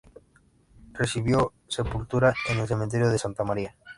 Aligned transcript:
Recibió 0.93 1.53
sepultura 1.67 2.33
en 2.49 2.57
el 2.57 2.67
cementerio 2.67 3.11
de 3.11 3.19
Santa 3.19 3.43
María. 3.43 3.75